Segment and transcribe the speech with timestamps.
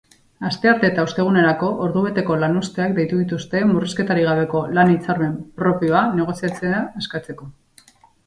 [0.47, 7.51] Astearte eta ostegunerako ordubeteko lanuzteak deitu dituzte murrizketarik gabeko lan-hitzarmen propioa negoziatzea eskatzeko.